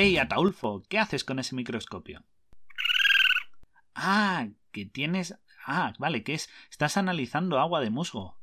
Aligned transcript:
¡Ey, 0.00 0.16
Ataulfo! 0.16 0.82
¿Qué 0.88 0.98
haces 0.98 1.24
con 1.24 1.38
ese 1.40 1.54
microscopio? 1.54 2.24
Ah, 3.94 4.46
que 4.72 4.86
tienes. 4.86 5.38
Ah, 5.66 5.92
vale, 5.98 6.24
¿qué 6.24 6.32
es? 6.32 6.48
Estás 6.70 6.96
analizando 6.96 7.58
agua 7.58 7.82
de 7.82 7.90
musgo. 7.90 8.38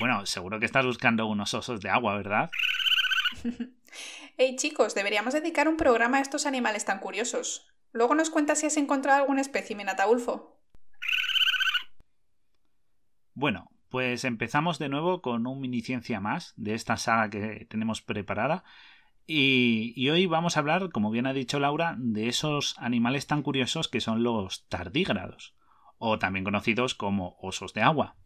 Bueno, 0.00 0.24
seguro 0.24 0.58
que 0.58 0.64
estás 0.64 0.86
buscando 0.86 1.26
unos 1.26 1.52
osos 1.52 1.82
de 1.82 1.90
agua, 1.90 2.16
¿verdad? 2.16 2.50
Hey 4.38 4.56
chicos, 4.56 4.94
deberíamos 4.94 5.34
dedicar 5.34 5.68
un 5.68 5.76
programa 5.76 6.18
a 6.18 6.20
estos 6.22 6.46
animales 6.46 6.86
tan 6.86 7.00
curiosos. 7.00 7.68
Luego 7.92 8.14
nos 8.14 8.30
cuentas 8.30 8.60
si 8.60 8.66
has 8.66 8.76
encontrado 8.78 9.20
algún 9.20 9.38
espécimen, 9.38 9.90
Ataulfo. 9.90 10.58
Bueno, 13.34 13.70
pues 13.90 14.24
empezamos 14.24 14.78
de 14.78 14.88
nuevo 14.88 15.20
con 15.20 15.46
un 15.46 15.60
mini 15.60 15.82
ciencia 15.82 16.20
más 16.20 16.54
de 16.56 16.72
esta 16.74 16.96
saga 16.96 17.28
que 17.28 17.66
tenemos 17.68 18.00
preparada. 18.00 18.64
Y, 19.30 20.08
hoy 20.08 20.24
vamos 20.24 20.56
a 20.56 20.60
hablar, 20.60 20.88
como 20.90 21.10
bien 21.10 21.26
ha 21.26 21.34
dicho 21.34 21.60
Laura, 21.60 21.96
de 21.98 22.28
esos 22.28 22.74
animales 22.78 23.26
tan 23.26 23.42
curiosos 23.42 23.86
que 23.86 24.00
son 24.00 24.22
los 24.22 24.66
tardígrados, 24.68 25.54
o 25.98 26.18
también 26.18 26.46
conocidos 26.46 26.94
como 26.94 27.36
osos 27.42 27.74
de 27.74 27.82
agua. 27.82 28.16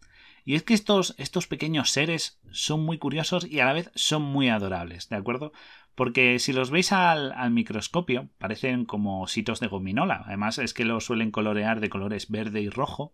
Y 0.44 0.54
es 0.54 0.62
que 0.62 0.74
estos, 0.74 1.16
estos 1.18 1.48
pequeños 1.48 1.90
seres 1.90 2.40
son 2.52 2.84
muy 2.84 2.98
curiosos 2.98 3.44
y 3.44 3.58
a 3.58 3.64
la 3.64 3.72
vez 3.72 3.90
son 3.96 4.22
muy 4.22 4.48
adorables, 4.48 5.08
¿de 5.08 5.16
acuerdo? 5.16 5.52
Porque 5.96 6.38
si 6.38 6.52
los 6.52 6.70
veis 6.70 6.92
al, 6.92 7.32
al, 7.32 7.50
microscopio, 7.50 8.28
parecen 8.38 8.84
como 8.84 9.22
ositos 9.22 9.58
de 9.58 9.66
gominola. 9.66 10.22
Además, 10.24 10.58
es 10.58 10.72
que 10.72 10.84
los 10.84 11.04
suelen 11.04 11.32
colorear 11.32 11.80
de 11.80 11.90
colores 11.90 12.30
verde 12.30 12.60
y 12.60 12.68
rojo. 12.68 13.12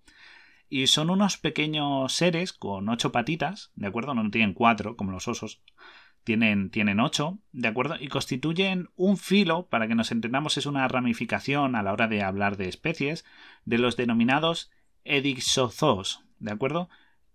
Y 0.68 0.88
son 0.88 1.08
unos 1.08 1.38
pequeños 1.38 2.12
seres 2.12 2.52
con 2.52 2.90
ocho 2.90 3.12
patitas, 3.12 3.72
¿de 3.76 3.86
acuerdo? 3.86 4.12
No 4.12 4.30
tienen 4.30 4.52
cuatro, 4.52 4.94
como 4.94 5.10
los 5.10 5.26
osos. 5.26 5.62
Tienen, 6.28 6.68
tienen 6.68 7.00
ocho, 7.00 7.38
¿de 7.52 7.68
acuerdo? 7.68 7.96
Y 7.98 8.08
constituyen 8.08 8.90
un 8.96 9.16
filo, 9.16 9.66
para 9.70 9.88
que 9.88 9.94
nos 9.94 10.12
entendamos, 10.12 10.58
es 10.58 10.66
una 10.66 10.86
ramificación 10.86 11.74
a 11.74 11.82
la 11.82 11.90
hora 11.90 12.06
de 12.06 12.22
hablar 12.22 12.58
de 12.58 12.68
especies, 12.68 13.24
de 13.64 13.78
los 13.78 13.96
denominados 13.96 14.70
Edixozoos, 15.04 16.22
¿de 16.38 16.52
acuerdo? 16.52 16.90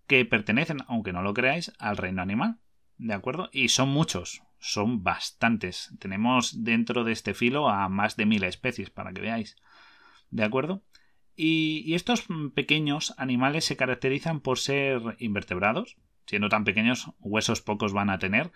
Que 0.05 0.25
pertenecen, 0.25 0.77
aunque 0.85 1.11
no 1.11 1.23
lo 1.23 1.33
creáis, 1.33 1.73
al 1.79 1.97
reino 1.97 2.21
animal, 2.21 2.59
¿de 2.99 3.15
acuerdo? 3.15 3.49
Y 3.51 3.69
son 3.69 3.89
muchos, 3.89 4.43
son 4.59 5.01
bastantes. 5.01 5.91
Tenemos 5.97 6.63
dentro 6.63 7.03
de 7.03 7.13
este 7.13 7.33
filo 7.33 7.69
a 7.69 7.89
más 7.89 8.15
de 8.15 8.27
mil 8.27 8.43
especies, 8.43 8.91
para 8.91 9.11
que 9.11 9.21
veáis. 9.21 9.55
¿De 10.29 10.43
acuerdo? 10.43 10.83
Y, 11.35 11.81
y, 11.83 11.95
estos 11.95 12.25
pequeños 12.53 13.15
animales 13.17 13.65
se 13.65 13.75
caracterizan 13.75 14.39
por 14.39 14.59
ser 14.59 15.01
invertebrados, 15.17 15.97
siendo 16.25 16.49
tan 16.49 16.63
pequeños, 16.63 17.11
huesos 17.19 17.61
pocos 17.61 17.93
van 17.93 18.09
a 18.09 18.19
tener, 18.19 18.51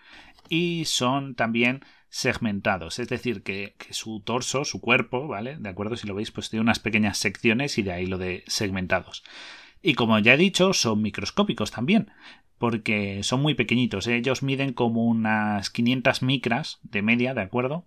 y 0.50 0.86
son 0.86 1.36
también 1.36 1.84
segmentados, 2.10 3.00
es 3.00 3.10
decir, 3.10 3.44
que, 3.44 3.76
que, 3.78 3.94
su 3.94 4.22
torso, 4.22 4.66
su 4.66 4.80
cuerpo, 4.80 5.28
¿vale? 5.28 5.58
De 5.58 5.70
acuerdo, 5.70 5.98
si 5.98 6.08
lo 6.08 6.16
veis, 6.16 6.32
pues 6.32 6.50
tiene 6.50 6.62
unas 6.62 6.80
pequeñas 6.80 7.18
secciones 7.18 7.78
y 7.78 7.84
de 7.84 7.92
ahí 7.92 8.06
lo 8.06 8.18
de 8.18 8.44
segmentados. 8.48 9.24
Y 9.82 9.94
como 9.94 10.18
ya 10.20 10.34
he 10.34 10.38
dicho, 10.38 10.74
son 10.74 11.02
microscópicos 11.02 11.72
también, 11.72 12.12
porque 12.58 13.24
son 13.24 13.42
muy 13.42 13.54
pequeñitos. 13.54 14.08
Ellos 14.08 14.42
miden 14.42 14.74
como 14.74 15.06
unas 15.06 15.70
500 15.70 16.24
micras 16.24 16.80
de 16.84 17.02
media, 17.02 17.34
¿de 17.34 17.42
acuerdo? 17.42 17.86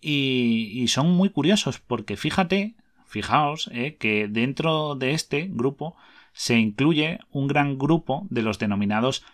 Y, 0.00 0.70
y 0.74 0.88
son 0.88 1.10
muy 1.12 1.30
curiosos, 1.30 1.78
porque 1.78 2.16
fíjate, 2.16 2.74
fijaos, 3.12 3.70
¿eh? 3.72 3.96
que 3.98 4.26
dentro 4.26 4.94
de 4.94 5.12
este 5.12 5.48
grupo 5.50 5.96
se 6.32 6.58
incluye 6.58 7.20
un 7.30 7.48
gran 7.48 7.78
grupo 7.78 8.26
de 8.30 8.42
los 8.42 8.58
denominados 8.58 9.24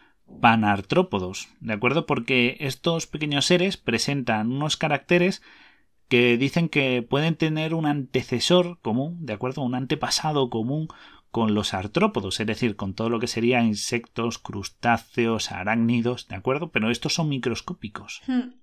panartrópodos, 0.41 1.49
¿de 1.61 1.73
acuerdo? 1.73 2.07
Porque 2.07 2.57
estos 2.61 3.07
pequeños 3.07 3.47
seres 3.47 3.77
presentan 3.77 4.53
unos 4.53 4.77
caracteres 4.77 5.43
que 6.09 6.37
dicen 6.39 6.69
que 6.69 7.03
pueden 7.03 7.37
tener 7.37 7.75
un 7.75 7.87
antecesor 7.87 8.79
común, 8.81 9.25
¿de 9.27 9.35
acuerdo? 9.35 9.63
Un 9.63 9.75
antepasado 9.75 10.51
común 10.51 10.89
con 11.31 11.55
los 11.55 11.75
artrópodos, 11.75 12.41
es 12.41 12.47
decir, 12.47 12.77
con 12.77 12.95
todo 12.95 13.11
lo 13.11 13.21
que 13.21 13.27
sería 13.27 13.63
insectos, 13.63 14.39
crustáceos, 14.39 15.53
arácnidos, 15.53 16.27
¿de 16.29 16.37
acuerdo? 16.37 16.71
Pero 16.71 16.91
estos 16.91 17.15
son 17.15 17.29
microscópicos. 17.29 18.23
Hmm. 18.27 18.55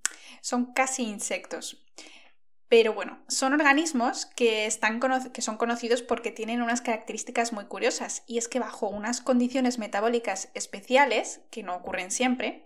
Son 0.41 0.73
casi 0.73 1.03
insectos. 1.03 1.83
Pero 2.67 2.93
bueno, 2.93 3.23
son 3.27 3.53
organismos 3.53 4.25
que, 4.25 4.65
están 4.65 4.99
que 5.31 5.41
son 5.41 5.57
conocidos 5.57 6.01
porque 6.01 6.31
tienen 6.31 6.61
unas 6.61 6.81
características 6.81 7.53
muy 7.53 7.65
curiosas, 7.65 8.23
y 8.25 8.37
es 8.37 8.47
que 8.47 8.59
bajo 8.59 8.87
unas 8.87 9.21
condiciones 9.21 9.77
metabólicas 9.77 10.49
especiales, 10.55 11.41
que 11.51 11.63
no 11.63 11.75
ocurren 11.75 12.09
siempre, 12.09 12.65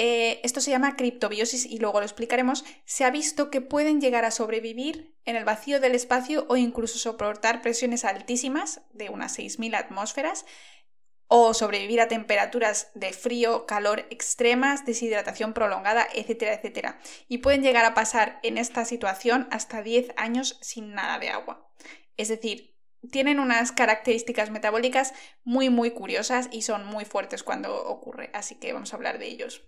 eh, 0.00 0.40
esto 0.44 0.60
se 0.60 0.70
llama 0.70 0.94
criptobiosis 0.94 1.66
y 1.66 1.78
luego 1.78 1.98
lo 1.98 2.06
explicaremos, 2.06 2.64
se 2.84 3.04
ha 3.04 3.10
visto 3.10 3.50
que 3.50 3.60
pueden 3.60 4.00
llegar 4.00 4.24
a 4.24 4.30
sobrevivir 4.30 5.16
en 5.24 5.34
el 5.34 5.44
vacío 5.44 5.80
del 5.80 5.96
espacio 5.96 6.46
o 6.48 6.56
incluso 6.56 6.98
soportar 6.98 7.62
presiones 7.62 8.04
altísimas 8.04 8.82
de 8.92 9.10
unas 9.10 9.36
6.000 9.36 9.74
atmósferas 9.74 10.44
o 11.28 11.54
sobrevivir 11.54 12.00
a 12.00 12.08
temperaturas 12.08 12.90
de 12.94 13.12
frío, 13.12 13.66
calor 13.66 14.06
extremas, 14.10 14.84
deshidratación 14.84 15.52
prolongada, 15.52 16.08
etcétera, 16.14 16.54
etcétera. 16.54 16.98
Y 17.28 17.38
pueden 17.38 17.62
llegar 17.62 17.84
a 17.84 17.94
pasar 17.94 18.40
en 18.42 18.58
esta 18.58 18.84
situación 18.84 19.46
hasta 19.50 19.82
10 19.82 20.08
años 20.16 20.58
sin 20.62 20.94
nada 20.94 21.18
de 21.18 21.28
agua. 21.28 21.70
Es 22.16 22.28
decir, 22.28 22.74
tienen 23.12 23.38
unas 23.38 23.72
características 23.72 24.50
metabólicas 24.50 25.14
muy 25.44 25.70
muy 25.70 25.92
curiosas 25.92 26.48
y 26.50 26.62
son 26.62 26.86
muy 26.86 27.04
fuertes 27.04 27.42
cuando 27.42 27.84
ocurre, 27.84 28.30
así 28.32 28.56
que 28.56 28.72
vamos 28.72 28.92
a 28.92 28.96
hablar 28.96 29.18
de 29.18 29.26
ellos. 29.26 29.62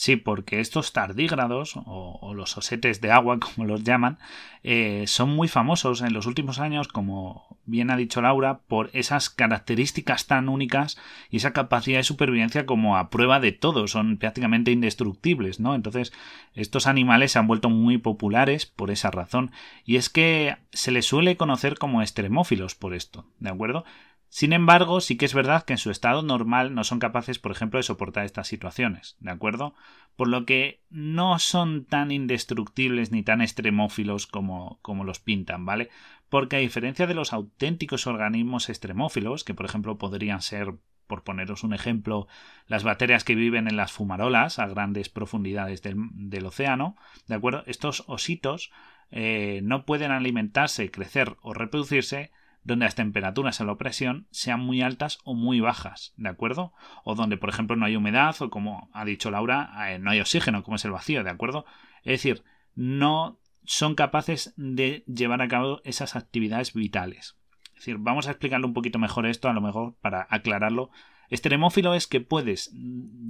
Sí, 0.00 0.16
porque 0.16 0.60
estos 0.60 0.94
tardígrados, 0.94 1.74
o, 1.76 2.32
los 2.34 2.56
osetes 2.56 3.02
de 3.02 3.12
agua, 3.12 3.38
como 3.54 3.66
los 3.66 3.84
llaman, 3.84 4.16
eh, 4.62 5.04
son 5.06 5.28
muy 5.28 5.46
famosos 5.46 6.00
en 6.00 6.14
los 6.14 6.24
últimos 6.24 6.58
años, 6.58 6.88
como 6.88 7.58
bien 7.66 7.90
ha 7.90 7.98
dicho 7.98 8.22
Laura, 8.22 8.60
por 8.66 8.88
esas 8.94 9.28
características 9.28 10.26
tan 10.26 10.48
únicas 10.48 10.96
y 11.28 11.36
esa 11.36 11.52
capacidad 11.52 11.98
de 11.98 12.04
supervivencia 12.04 12.64
como 12.64 12.96
a 12.96 13.10
prueba 13.10 13.40
de 13.40 13.52
todo, 13.52 13.86
son 13.88 14.16
prácticamente 14.16 14.70
indestructibles, 14.70 15.60
¿no? 15.60 15.74
Entonces, 15.74 16.14
estos 16.54 16.86
animales 16.86 17.32
se 17.32 17.38
han 17.38 17.46
vuelto 17.46 17.68
muy 17.68 17.98
populares 17.98 18.64
por 18.64 18.90
esa 18.90 19.10
razón, 19.10 19.50
y 19.84 19.96
es 19.96 20.08
que 20.08 20.56
se 20.72 20.92
les 20.92 21.04
suele 21.04 21.36
conocer 21.36 21.76
como 21.76 22.00
extremófilos 22.00 22.74
por 22.74 22.94
esto, 22.94 23.26
¿de 23.38 23.50
acuerdo? 23.50 23.84
Sin 24.32 24.52
embargo, 24.52 25.00
sí 25.00 25.16
que 25.16 25.24
es 25.24 25.34
verdad 25.34 25.64
que 25.64 25.72
en 25.72 25.78
su 25.78 25.90
estado 25.90 26.22
normal 26.22 26.72
no 26.72 26.84
son 26.84 27.00
capaces, 27.00 27.40
por 27.40 27.50
ejemplo, 27.50 27.78
de 27.78 27.82
soportar 27.82 28.24
estas 28.24 28.46
situaciones, 28.46 29.16
¿de 29.18 29.32
acuerdo? 29.32 29.74
Por 30.14 30.28
lo 30.28 30.46
que 30.46 30.84
no 30.88 31.40
son 31.40 31.84
tan 31.84 32.12
indestructibles 32.12 33.10
ni 33.10 33.24
tan 33.24 33.40
extremófilos 33.40 34.28
como, 34.28 34.78
como 34.82 35.02
los 35.02 35.18
pintan, 35.18 35.66
¿vale? 35.66 35.90
Porque 36.28 36.54
a 36.54 36.60
diferencia 36.60 37.08
de 37.08 37.14
los 37.14 37.32
auténticos 37.32 38.06
organismos 38.06 38.68
extremófilos, 38.68 39.42
que 39.42 39.54
por 39.54 39.66
ejemplo 39.66 39.98
podrían 39.98 40.42
ser, 40.42 40.74
por 41.08 41.24
poneros 41.24 41.64
un 41.64 41.74
ejemplo, 41.74 42.28
las 42.68 42.84
bacterias 42.84 43.24
que 43.24 43.34
viven 43.34 43.66
en 43.66 43.76
las 43.76 43.90
fumarolas 43.90 44.60
a 44.60 44.68
grandes 44.68 45.08
profundidades 45.08 45.82
del, 45.82 45.96
del 46.12 46.46
océano, 46.46 46.94
¿de 47.26 47.34
acuerdo? 47.34 47.64
Estos 47.66 48.04
ositos 48.06 48.70
eh, 49.10 49.58
no 49.64 49.84
pueden 49.84 50.12
alimentarse, 50.12 50.92
crecer 50.92 51.36
o 51.42 51.52
reproducirse 51.52 52.30
donde 52.62 52.84
las 52.84 52.94
temperaturas 52.94 53.60
en 53.60 53.66
la 53.66 53.76
presión 53.76 54.26
sean 54.30 54.60
muy 54.60 54.82
altas 54.82 55.18
o 55.24 55.34
muy 55.34 55.60
bajas, 55.60 56.12
¿de 56.16 56.28
acuerdo? 56.28 56.72
O 57.04 57.14
donde, 57.14 57.36
por 57.36 57.48
ejemplo, 57.48 57.76
no 57.76 57.86
hay 57.86 57.96
humedad 57.96 58.36
o, 58.40 58.50
como 58.50 58.90
ha 58.92 59.04
dicho 59.04 59.30
Laura, 59.30 59.72
eh, 59.88 59.98
no 59.98 60.10
hay 60.10 60.20
oxígeno, 60.20 60.62
como 60.62 60.76
es 60.76 60.84
el 60.84 60.90
vacío, 60.90 61.24
¿de 61.24 61.30
acuerdo? 61.30 61.64
Es 62.02 62.22
decir, 62.22 62.44
no 62.74 63.40
son 63.64 63.94
capaces 63.94 64.54
de 64.56 65.04
llevar 65.06 65.42
a 65.42 65.48
cabo 65.48 65.80
esas 65.84 66.16
actividades 66.16 66.74
vitales. 66.74 67.36
Es 67.68 67.86
decir, 67.86 67.96
vamos 67.98 68.26
a 68.26 68.32
explicarlo 68.32 68.66
un 68.66 68.74
poquito 68.74 68.98
mejor 68.98 69.26
esto, 69.26 69.48
a 69.48 69.52
lo 69.52 69.60
mejor 69.60 69.96
para 70.00 70.26
aclararlo 70.28 70.90
Extremófilo 71.30 71.94
es 71.94 72.08
que 72.08 72.20
puedes 72.20 72.72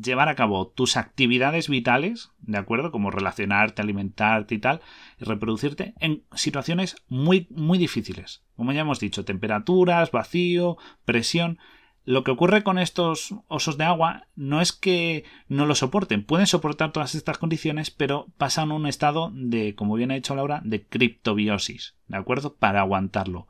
llevar 0.03 0.31
a 0.31 0.35
cabo 0.35 0.69
tus 0.69 0.97
actividades 0.97 1.69
vitales, 1.69 2.31
¿de 2.41 2.57
acuerdo? 2.57 2.91
Como 2.93 3.11
relacionarte, 3.11 3.83
alimentarte 3.83 4.55
y 4.55 4.59
tal, 4.59 4.81
y 5.21 5.25
reproducirte 5.25 5.93
en 6.01 6.25
situaciones 6.35 6.97
muy, 7.09 7.47
muy 7.51 7.77
difíciles. 7.77 8.43
Como 8.57 8.73
ya 8.73 8.81
hemos 8.81 9.01
dicho, 9.01 9.27
temperaturas, 9.27 10.13
vacío, 10.13 10.79
presión. 11.05 11.59
Lo 12.07 12.25
que 12.25 12.31
ocurre 12.31 12.63
con 12.63 12.79
estos 12.79 13.35
osos 13.49 13.77
de 13.77 13.85
agua 13.85 14.27
no 14.35 14.63
es 14.63 14.73
que 14.73 15.25
no 15.49 15.67
lo 15.67 15.75
soporten, 15.75 16.25
pueden 16.25 16.47
soportar 16.47 16.93
todas 16.93 17.15
estas 17.15 17.37
condiciones, 17.37 17.91
pero 17.91 18.29
pasan 18.39 18.71
a 18.71 18.75
un 18.75 18.87
estado 18.87 19.31
de, 19.35 19.75
como 19.75 19.95
bien 19.95 20.11
ha 20.11 20.15
dicho 20.15 20.35
Laura, 20.35 20.63
de 20.65 20.87
criptobiosis, 20.87 21.97
¿de 22.09 22.17
acuerdo? 22.17 22.55
Para 22.55 22.81
aguantarlo. 22.81 23.47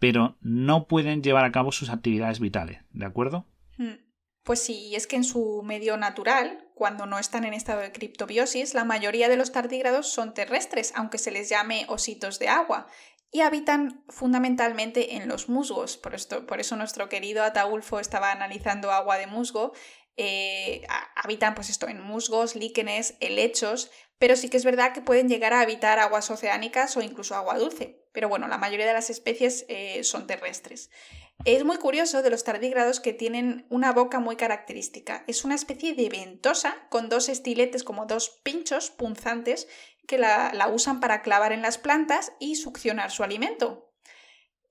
Pero 0.00 0.36
no 0.40 0.88
pueden 0.88 1.22
llevar 1.22 1.44
a 1.44 1.52
cabo 1.52 1.70
sus 1.70 1.88
actividades 1.88 2.40
vitales, 2.40 2.82
¿de 2.92 3.06
acuerdo? 3.06 3.46
Hmm. 3.76 4.06
Pues 4.42 4.62
sí, 4.62 4.94
es 4.94 5.08
que 5.08 5.16
en 5.16 5.24
su 5.24 5.62
medio 5.64 5.96
natural, 5.96 6.70
cuando 6.74 7.04
no 7.04 7.18
están 7.18 7.44
en 7.44 7.52
estado 7.52 7.80
de 7.80 7.90
criptobiosis, 7.90 8.74
la 8.74 8.84
mayoría 8.84 9.28
de 9.28 9.36
los 9.36 9.50
tardígrados 9.50 10.08
son 10.08 10.34
terrestres, 10.34 10.92
aunque 10.94 11.18
se 11.18 11.32
les 11.32 11.48
llame 11.48 11.84
ositos 11.88 12.38
de 12.38 12.48
agua, 12.48 12.86
y 13.32 13.40
habitan 13.40 14.04
fundamentalmente 14.08 15.16
en 15.16 15.28
los 15.28 15.48
musgos. 15.48 15.96
Por, 15.96 16.14
esto, 16.14 16.46
por 16.46 16.60
eso 16.60 16.76
nuestro 16.76 17.08
querido 17.08 17.42
Ataulfo 17.42 17.98
estaba 17.98 18.30
analizando 18.30 18.92
agua 18.92 19.18
de 19.18 19.26
musgo. 19.26 19.72
Eh, 20.16 20.86
habitan 21.16 21.54
pues 21.54 21.68
esto 21.68 21.88
en 21.88 22.00
musgos, 22.00 22.54
líquenes, 22.54 23.16
helechos, 23.20 23.90
pero 24.18 24.36
sí 24.36 24.48
que 24.48 24.56
es 24.56 24.64
verdad 24.64 24.92
que 24.92 25.00
pueden 25.00 25.28
llegar 25.28 25.52
a 25.52 25.60
habitar 25.60 25.98
aguas 25.98 26.30
oceánicas 26.30 26.96
o 26.96 27.02
incluso 27.02 27.34
agua 27.34 27.58
dulce. 27.58 28.02
Pero 28.12 28.28
bueno, 28.28 28.48
la 28.48 28.58
mayoría 28.58 28.86
de 28.86 28.94
las 28.94 29.10
especies 29.10 29.66
eh, 29.68 30.02
son 30.02 30.26
terrestres. 30.26 30.90
Es 31.44 31.64
muy 31.64 31.76
curioso 31.76 32.22
de 32.22 32.30
los 32.30 32.44
tardígrados 32.44 32.98
que 32.98 33.12
tienen 33.12 33.66
una 33.68 33.92
boca 33.92 34.20
muy 34.20 34.36
característica. 34.36 35.22
Es 35.26 35.44
una 35.44 35.54
especie 35.54 35.94
de 35.94 36.08
ventosa 36.08 36.74
con 36.88 37.10
dos 37.10 37.28
estiletes 37.28 37.84
como 37.84 38.06
dos 38.06 38.40
pinchos 38.42 38.90
punzantes 38.90 39.68
que 40.08 40.16
la, 40.16 40.52
la 40.54 40.68
usan 40.68 41.00
para 41.00 41.20
clavar 41.20 41.52
en 41.52 41.60
las 41.60 41.76
plantas 41.76 42.32
y 42.40 42.56
succionar 42.56 43.10
su 43.10 43.22
alimento. 43.22 43.85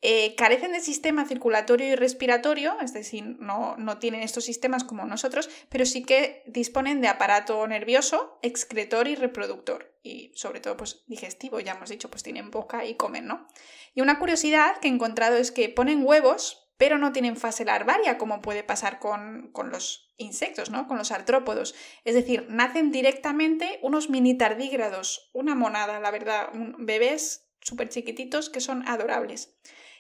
Eh, 0.01 0.35
carecen 0.35 0.71
de 0.71 0.81
sistema 0.81 1.25
circulatorio 1.25 1.87
y 1.87 1.95
respiratorio, 1.95 2.77
es 2.81 2.93
decir, 2.93 3.23
no, 3.39 3.75
no, 3.77 3.97
tienen 3.97 4.21
estos 4.21 4.45
sistemas 4.45 4.83
como 4.83 5.05
nosotros, 5.05 5.49
pero 5.69 5.85
sí 5.85 6.03
que 6.03 6.43
disponen 6.45 7.01
de 7.01 7.07
aparato 7.07 7.65
nervioso, 7.67 8.37
excretor 8.41 9.07
y 9.07 9.15
reproductor. 9.15 9.95
Y 10.03 10.31
sobre 10.35 10.59
todo, 10.59 10.77
pues 10.77 11.03
digestivo, 11.07 11.59
ya 11.59 11.73
hemos 11.73 11.89
dicho, 11.89 12.11
pues 12.11 12.21
tienen 12.21 12.51
boca 12.51 12.85
y 12.85 12.95
comen, 12.95 13.25
¿no? 13.25 13.47
Y 13.95 14.01
una 14.01 14.19
curiosidad 14.19 14.77
que 14.77 14.87
he 14.87 14.91
encontrado 14.91 15.37
es 15.37 15.51
que 15.51 15.69
ponen 15.69 16.05
huevos, 16.05 16.69
pero 16.77 16.97
no 16.97 17.11
tienen 17.11 17.37
fase 17.37 17.65
larvaria, 17.65 18.17
como 18.17 18.41
puede 18.41 18.63
pasar 18.63 18.99
con, 18.99 19.49
con 19.53 19.71
los 19.71 20.13
insectos, 20.17 20.69
¿no? 20.69 20.87
Con 20.87 20.97
los 20.97 21.11
artrópodos. 21.11 21.73
Es 22.03 22.13
decir, 22.15 22.45
nacen 22.49 22.91
directamente 22.91 23.79
unos 23.81 24.09
mini 24.09 24.37
tardígrados, 24.37 25.29
una 25.33 25.55
monada, 25.55 25.99
la 25.99 26.11
verdad, 26.11 26.49
bebés 26.77 27.47
súper 27.61 27.89
chiquititos 27.89 28.49
que 28.49 28.61
son 28.61 28.87
adorables. 28.87 29.55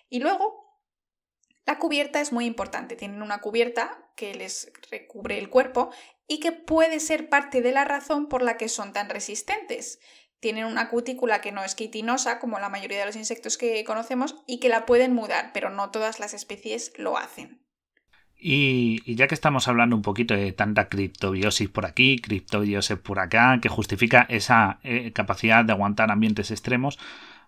Y 0.09 0.19
luego, 0.19 0.65
la 1.65 1.79
cubierta 1.79 2.21
es 2.21 2.31
muy 2.31 2.45
importante. 2.45 2.95
Tienen 2.95 3.21
una 3.21 3.39
cubierta 3.41 4.11
que 4.15 4.35
les 4.35 4.71
recubre 4.91 5.37
el 5.37 5.49
cuerpo 5.49 5.91
y 6.27 6.39
que 6.39 6.51
puede 6.51 6.99
ser 6.99 7.29
parte 7.29 7.61
de 7.61 7.71
la 7.71 7.85
razón 7.85 8.27
por 8.27 8.41
la 8.41 8.57
que 8.57 8.69
son 8.69 8.93
tan 8.93 9.09
resistentes. 9.09 9.99
Tienen 10.39 10.65
una 10.65 10.89
cutícula 10.89 11.41
que 11.41 11.51
no 11.51 11.63
es 11.63 11.75
quitinosa, 11.75 12.39
como 12.39 12.59
la 12.59 12.69
mayoría 12.69 12.99
de 12.99 13.05
los 13.05 13.15
insectos 13.15 13.57
que 13.57 13.83
conocemos, 13.83 14.35
y 14.45 14.59
que 14.59 14.69
la 14.69 14.85
pueden 14.85 15.13
mudar, 15.13 15.51
pero 15.53 15.69
no 15.69 15.89
todas 15.91 16.19
las 16.19 16.33
especies 16.33 16.93
lo 16.97 17.17
hacen. 17.17 17.65
Y, 18.37 19.15
ya 19.15 19.27
que 19.27 19.33
estamos 19.33 19.67
hablando 19.67 19.95
un 19.95 20.01
poquito 20.01 20.35
de 20.35 20.51
tanta 20.51 20.87
criptobiosis 20.89 21.69
por 21.69 21.85
aquí, 21.85 22.19
criptobiosis 22.19 22.97
por 22.97 23.19
acá, 23.19 23.59
que 23.61 23.69
justifica 23.69 24.25
esa 24.29 24.79
eh, 24.83 25.13
capacidad 25.13 25.65
de 25.65 25.71
aguantar 25.71 26.11
ambientes 26.11 26.51
extremos, 26.51 26.99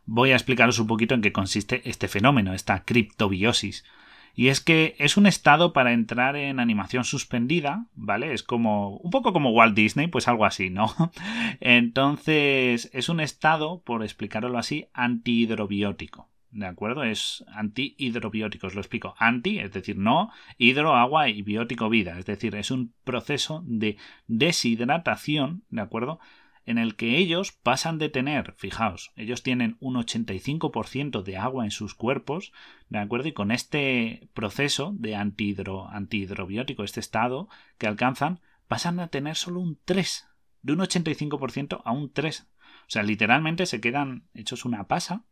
voy 0.07 0.31
a 0.31 0.35
explicaros 0.35 0.79
un 0.79 0.87
poquito 0.87 1.13
en 1.13 1.21
qué 1.21 1.31
consiste 1.31 1.87
este 1.87 2.07
fenómeno, 2.07 2.53
esta 2.53 2.83
criptobiosis. 2.83 3.85
Y 4.33 4.49
es 4.49 4.61
que 4.61 4.95
es 4.99 5.17
un 5.17 5.25
estado 5.25 5.73
para 5.73 5.93
entrar 5.93 6.35
en 6.35 6.59
animación 6.59 7.03
suspendida, 7.03 7.87
¿vale? 7.95 8.33
Es 8.33 8.43
como 8.43 8.97
un 8.97 9.09
poco 9.09 9.33
como 9.33 9.51
Walt 9.51 9.75
Disney, 9.75 10.07
pues 10.07 10.27
algo 10.27 10.45
así, 10.45 10.69
¿no? 10.69 10.93
Entonces, 11.59 12.89
es 12.93 13.09
un 13.09 13.19
estado, 13.19 13.81
por 13.81 14.03
explicarlo 14.03 14.57
así, 14.57 14.87
antihidrobiótico. 14.93 16.29
¿De 16.51 16.65
acuerdo? 16.65 17.03
Es 17.03 17.43
antihidrobiótico, 17.53 18.67
os 18.67 18.75
lo 18.75 18.81
explico. 18.81 19.15
Anti, 19.17 19.59
es 19.59 19.73
decir, 19.73 19.97
no, 19.97 20.31
hidro, 20.57 20.95
agua 20.95 21.29
y 21.29 21.41
biótico, 21.41 21.89
vida. 21.89 22.17
Es 22.17 22.25
decir, 22.25 22.55
es 22.55 22.71
un 22.71 22.93
proceso 23.03 23.63
de 23.65 23.97
deshidratación, 24.27 25.63
¿de 25.69 25.81
acuerdo? 25.81 26.19
En 26.67 26.77
el 26.77 26.97
que 26.97 27.17
ellos 27.17 27.53
pasan 27.53 27.97
de 27.97 28.09
tener, 28.09 28.53
fijaos, 28.57 29.11
ellos 29.15 29.41
tienen 29.41 29.77
un 29.79 29.95
85% 29.95 31.23
de 31.23 31.37
agua 31.37 31.63
en 31.63 31.71
sus 31.71 31.95
cuerpos, 31.95 32.51
¿de 32.89 32.99
acuerdo? 32.99 33.29
Y 33.29 33.31
con 33.31 33.51
este 33.51 34.29
proceso 34.33 34.93
de 34.93 35.15
antihidro, 35.15 35.87
antihidrobiótico, 35.87 36.83
este 36.83 36.99
estado 36.99 37.47
que 37.77 37.87
alcanzan, 37.87 38.41
pasan 38.67 38.99
a 38.99 39.07
tener 39.07 39.37
solo 39.37 39.61
un 39.61 39.79
3, 39.85 40.27
de 40.61 40.73
un 40.73 40.79
85% 40.79 41.81
a 41.85 41.91
un 41.93 42.11
3. 42.11 42.41
O 42.41 42.89
sea, 42.89 43.01
literalmente 43.01 43.65
se 43.65 43.79
quedan 43.79 44.27
hechos 44.33 44.65
una 44.65 44.87
pasa, 44.87 45.23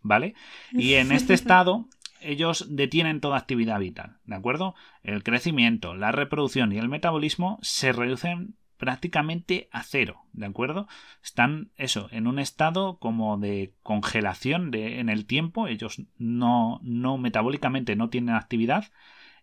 ¿vale? 0.00 0.34
Y 0.72 0.94
en 0.94 1.12
este 1.12 1.34
estado 1.34 1.90
ellos 2.22 2.68
detienen 2.70 3.20
toda 3.20 3.36
actividad 3.36 3.80
vital, 3.80 4.16
¿de 4.24 4.34
acuerdo? 4.34 4.74
El 5.02 5.22
crecimiento, 5.22 5.94
la 5.94 6.10
reproducción 6.10 6.72
y 6.72 6.78
el 6.78 6.88
metabolismo 6.88 7.58
se 7.60 7.92
reducen 7.92 8.56
prácticamente 8.80 9.68
a 9.72 9.82
cero, 9.82 10.22
¿de 10.32 10.46
acuerdo? 10.46 10.88
Están, 11.22 11.70
eso, 11.76 12.08
en 12.10 12.26
un 12.26 12.38
estado 12.38 12.98
como 12.98 13.36
de 13.36 13.74
congelación 13.82 14.70
de, 14.70 15.00
en 15.00 15.10
el 15.10 15.26
tiempo, 15.26 15.68
ellos 15.68 16.02
no, 16.16 16.80
no 16.82 17.18
metabólicamente 17.18 17.94
no 17.94 18.08
tienen 18.08 18.34
actividad. 18.34 18.90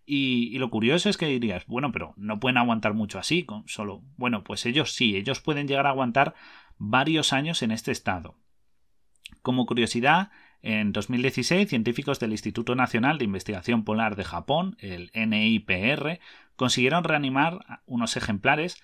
Y, 0.08 0.58
lo 0.58 0.72
curioso 0.72 1.08
es 1.08 1.18
que 1.18 1.28
dirías, 1.28 1.68
bueno, 1.68 1.92
pero 1.92 2.14
no 2.18 2.40
pueden 2.40 2.58
aguantar 2.58 2.96
mucho 2.96 3.20
así, 3.20 3.44
con 3.44 3.68
solo. 3.68 4.02
Bueno, 4.16 4.44
pues 4.44 4.66
ellos 4.66 4.94
sí, 4.94 5.16
ellos 5.16 5.40
pueden 5.40 5.68
llegar 5.68 5.86
a 5.86 5.92
aguantar 5.92 6.34
varios 6.80 7.32
años 7.32 7.62
en 7.62 7.70
este 7.70 7.92
estado. 7.92 8.36
Como 9.44 9.68
curiosidad, 9.68 10.32
en 10.64 10.94
2016, 10.94 11.70
científicos 11.70 12.20
del 12.20 12.32
Instituto 12.32 12.74
Nacional 12.74 13.20
de 13.20 13.26
Investigación 13.26 13.84
Polar 13.84 14.16
de 14.16 14.24
Japón, 14.24 14.78
el 14.80 15.12
NIPR, 15.14 16.20
consiguieron 16.56 17.04
reanimar 17.04 17.82
unos 17.86 18.18
ejemplares 18.18 18.82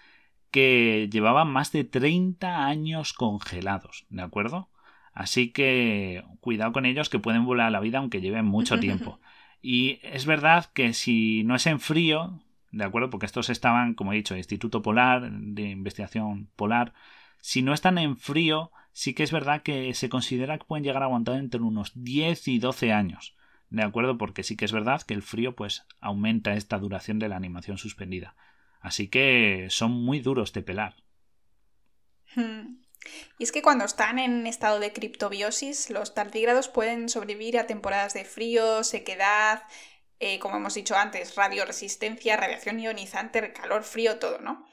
que 0.54 1.10
llevaban 1.12 1.48
más 1.48 1.72
de 1.72 1.84
30 1.84 2.68
años 2.68 3.14
congelados, 3.14 4.06
¿de 4.12 4.22
acuerdo? 4.22 4.70
Así 5.12 5.52
que 5.52 6.24
cuidado 6.42 6.72
con 6.74 6.86
ellos 6.86 7.10
que 7.10 7.18
pueden 7.18 7.44
volar 7.44 7.72
la 7.72 7.80
vida 7.80 7.98
aunque 7.98 8.22
lleven 8.22 8.46
mucho 8.46 8.80
tiempo. 8.80 9.20
Y 9.64 10.00
es 10.04 10.28
verdad 10.28 10.68
que 10.72 10.94
si 10.94 11.44
no 11.44 11.56
es 11.56 11.66
en 11.66 11.80
frío, 11.80 12.40
¿de 12.72 12.84
acuerdo? 12.84 13.10
Porque 13.10 13.26
estos 13.26 13.50
estaban, 13.50 13.96
como 13.96 14.14
he 14.14 14.18
dicho, 14.18 14.38
Instituto 14.38 14.84
Polar, 14.84 15.32
de 15.32 15.70
Investigación 15.72 16.50
Polar, 16.56 16.94
si 17.42 17.64
no 17.64 17.74
están 17.74 17.98
en 17.98 18.16
frío, 18.16 18.72
sí 18.92 19.16
que 19.16 19.24
es 19.24 19.32
verdad 19.32 19.64
que 19.64 19.96
se 19.96 20.08
considera 20.08 20.60
que 20.60 20.66
pueden 20.66 20.84
llegar 20.84 21.02
a 21.02 21.08
aguantar 21.08 21.38
entre 21.38 21.62
unos 21.62 21.94
10 21.96 22.48
y 22.48 22.60
12 22.60 22.94
años. 22.94 23.36
¿De 23.72 23.82
acuerdo? 23.82 24.20
Porque 24.20 24.44
sí 24.44 24.56
que 24.56 24.66
es 24.66 24.72
verdad 24.72 25.02
que 25.02 25.16
el 25.16 25.24
frío 25.24 25.56
pues 25.56 25.88
aumenta 26.00 26.54
esta 26.54 26.78
duración 26.78 27.18
de 27.18 27.28
la 27.28 27.38
animación 27.38 27.80
suspendida. 27.80 28.36
Así 28.84 29.08
que 29.08 29.68
son 29.70 29.92
muy 29.92 30.20
duros 30.20 30.52
de 30.52 30.62
pelar. 30.62 30.96
Hmm. 32.36 32.82
Y 33.40 33.44
es 33.44 33.52
que 33.52 33.62
cuando 33.62 33.86
están 33.86 34.20
en 34.20 34.46
estado 34.46 34.80
de 34.80 34.92
criptobiosis, 34.92 35.90
los 35.90 36.14
tardígrados 36.14 36.68
pueden 36.68 37.08
sobrevivir 37.08 37.58
a 37.58 37.66
temporadas 37.66 38.14
de 38.14 38.26
frío, 38.26 38.84
sequedad, 38.84 39.64
eh, 40.20 40.38
como 40.40 40.58
hemos 40.58 40.74
dicho 40.74 40.96
antes, 40.96 41.36
radioresistencia, 41.36 42.36
radiación 42.36 42.80
ionizante, 42.80 43.54
calor, 43.54 43.84
frío, 43.84 44.20
todo, 44.20 44.40
¿no? 44.40 44.66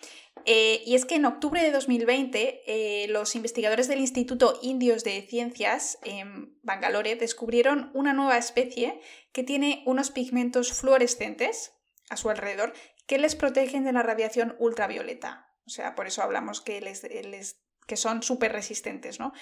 Eh, 0.45 0.83
y 0.85 0.97
es 0.97 1.05
que 1.05 1.17
en 1.17 1.25
octubre 1.25 1.63
de 1.63 1.71
2020, 1.71 2.63
eh, 2.67 3.07
los 3.09 3.37
investigadores 3.37 3.87
del 3.87 4.01
Instituto 4.01 4.59
Indios 4.63 5.05
de 5.05 5.23
Ciencias 5.23 5.99
en 6.03 6.59
Bangalore 6.63 7.15
descubrieron 7.15 7.91
una 7.95 8.13
nueva 8.13 8.39
especie 8.39 9.01
que 9.33 9.45
tiene 9.45 9.83
unos 9.87 10.11
pigmentos 10.11 10.73
fluorescentes 10.73 11.75
a 12.09 12.17
su 12.17 12.29
alrededor 12.29 12.73
que 13.11 13.19
les 13.19 13.35
protegen 13.35 13.83
de 13.83 13.93
la 13.93 14.05
radiación 14.05 14.55
ultravioleta. 14.61 15.53
O 15.67 15.71
sea, 15.71 15.97
por 15.97 16.07
eso 16.07 16.23
hablamos 16.23 16.61
que, 16.61 16.81
les, 16.81 17.61
que 17.89 17.97
son 17.97 18.23
súper 18.23 18.53
resistentes, 18.53 19.19
¿no? 19.19 19.33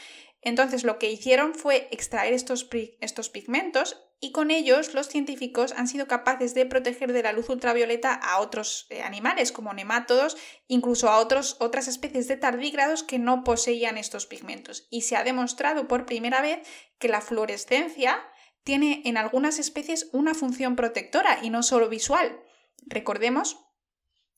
Entonces, 0.41 0.85
lo 0.85 0.99
que 0.99 1.13
hicieron 1.13 1.55
fue 1.55 1.87
extraer 1.91 2.33
estos, 2.33 2.67
estos 3.03 3.29
pigmentos 3.29 4.03
y 4.21 4.33
con 4.33 4.51
ellos 4.51 4.95
los 4.95 5.09
científicos 5.09 5.73
han 5.73 5.87
sido 5.87 6.09
capaces 6.09 6.55
de 6.55 6.65
proteger 6.65 7.13
de 7.13 7.23
la 7.23 7.35
luz 7.35 7.51
ultravioleta 7.51 8.15
a 8.15 8.41
otros 8.41 8.87
eh, 8.89 9.03
animales 9.03 9.53
como 9.53 9.75
nemátodos, 9.75 10.39
incluso 10.67 11.11
a 11.11 11.19
otros, 11.19 11.59
otras 11.61 11.89
especies 11.89 12.27
de 12.27 12.39
tardígrados 12.39 13.03
que 13.03 13.19
no 13.19 13.45
poseían 13.45 13.99
estos 13.99 14.25
pigmentos. 14.25 14.87
Y 14.89 15.03
se 15.03 15.15
ha 15.15 15.25
demostrado 15.25 15.89
por 15.89 16.07
primera 16.07 16.41
vez 16.41 16.67
que 16.99 17.09
la 17.09 17.21
fluorescencia 17.21 18.19
tiene 18.65 19.03
en 19.05 19.19
algunas 19.19 19.59
especies 19.59 20.09
una 20.13 20.33
función 20.33 20.75
protectora 20.75 21.41
y 21.43 21.51
no 21.51 21.63
solo 21.63 21.91
visual. 21.91 22.41
Recordemos 22.87 23.58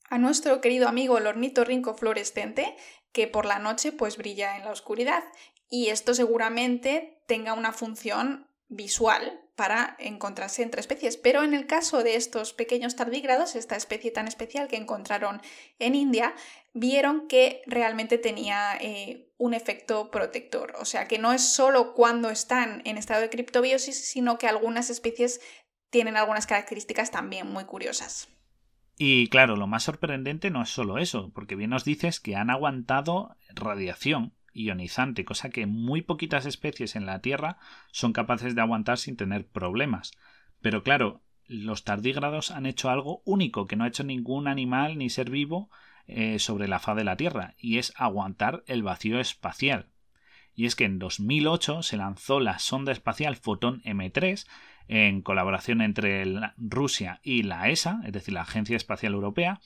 a 0.09 0.19
nuestro 0.19 0.61
querido 0.61 0.89
amigo 0.89 1.19
el 1.19 1.27
ornitorrinco 1.27 1.95
fluorescente 1.95 2.77
que 3.13 3.27
por 3.27 3.47
la 3.47 3.59
noche 3.59 3.93
pues 3.93 4.17
brilla 4.17 4.57
en 4.57 4.65
la 4.65 4.73
oscuridad 4.73 5.25
y 5.69 5.89
esto 5.89 6.15
seguramente 6.15 7.23
tenga 7.27 7.55
una 7.55 7.73
función 7.73 8.49
visual 8.69 9.41
para 9.57 9.97
encontrarse 9.99 10.63
entre 10.63 10.81
especies. 10.81 11.17
Pero 11.17 11.43
en 11.43 11.53
el 11.53 11.67
caso 11.67 12.03
de 12.03 12.17
estos 12.17 12.55
pequeños 12.55 12.97
tardígrados, 12.97 13.57
esta 13.57 13.77
especie 13.77 14.11
tan 14.11 14.27
especial 14.27 14.69
que 14.69 14.77
encontraron 14.77 15.43
en 15.79 15.95
India, 15.95 16.35
vieron 16.73 17.29
que 17.29 17.63
realmente 17.67 18.17
tenía 18.17 18.77
eh, 18.81 19.29
un 19.37 19.53
efecto 19.53 20.11
protector. 20.11 20.75
O 20.79 20.85
sea 20.85 21.07
que 21.09 21.19
no 21.19 21.33
es 21.33 21.43
solo 21.43 21.95
cuando 21.95 22.31
están 22.31 22.81
en 22.85 22.97
estado 22.97 23.21
de 23.21 23.29
criptobiosis, 23.29 23.97
sino 24.03 24.39
que 24.39 24.47
algunas 24.47 24.89
especies 24.89 25.41
tienen 25.91 26.17
algunas 26.17 26.47
características 26.47 27.11
también 27.11 27.51
muy 27.53 27.65
curiosas. 27.65 28.29
Y 28.97 29.29
claro, 29.29 29.57
lo 29.57 29.67
más 29.67 29.85
sorprendente 29.85 30.51
no 30.51 30.63
es 30.63 30.69
solo 30.69 30.99
eso, 30.99 31.31
porque 31.35 31.57
bien 31.57 31.71
nos 31.71 31.85
dices 31.85 32.21
que 32.21 32.37
han 32.37 32.51
aguantado 32.51 33.37
radiación 33.55 34.35
ionizante, 34.53 35.25
cosa 35.25 35.51
que 35.51 35.67
muy 35.67 36.03
poquitas 36.03 36.45
especies 36.47 36.97
en 36.97 37.07
la 37.07 37.21
Tierra 37.21 37.59
son 37.93 38.13
capaces 38.13 38.55
de 38.55 38.61
aguantar 38.61 38.99
sin 38.99 39.17
tener 39.17 39.47
problemas. 39.47 40.13
Pero 40.61 40.83
claro, 40.83 41.23
los 41.47 41.85
tardígrados 41.85 42.51
han 42.51 42.67
hecho 42.67 42.91
algo 42.91 43.23
único 43.25 43.67
que 43.67 43.77
no 43.77 43.85
ha 43.85 43.89
hecho 43.89 44.05
ningún 44.05 44.49
animal 44.49 44.99
ni 44.99 45.09
ser 45.09 45.31
vivo 45.31 45.71
eh, 46.07 46.39
sobre 46.39 46.69
la 46.69 46.79
faz 46.79 46.97
de 46.97 47.05
la 47.05 47.17
Tierra, 47.17 47.55
y 47.59 47.79
es 47.79 47.93
aguantar 47.97 48.65
el 48.67 48.83
vacío 48.83 49.19
espacial. 49.19 49.89
Y 50.55 50.67
es 50.67 50.77
que 50.77 50.85
en 50.85 50.99
2008 50.99 51.83
se 51.83 51.97
lanzó 51.97 52.41
la 52.41 52.59
sonda 52.59 52.93
espacial 52.93 53.37
Foton 53.37 53.83
M3 53.83 54.47
en 54.89 55.23
colaboración 55.23 55.81
entre 55.83 56.25
Rusia 56.57 57.21
y 57.23 57.45
la 57.45 57.69
ESA, 57.69 58.01
es 58.05 58.13
decir, 58.13 58.35
la 58.35 58.43
Agencia 58.43 58.77
Espacial 58.77 59.13
Europea, 59.13 59.61